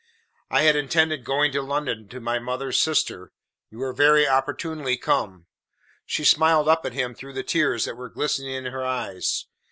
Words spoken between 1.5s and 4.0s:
to London to my mother's sister. You are